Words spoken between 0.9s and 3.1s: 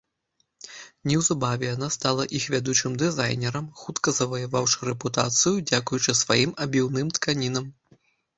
Неўзабаве яна стала іх вядучым